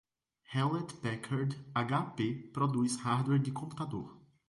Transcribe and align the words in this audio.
Hewlett-Packard 0.55 1.55
(HP) 1.75 2.51
produz 2.51 2.97
hardware 3.01 3.37
de 3.39 3.51
computador. 3.51 4.17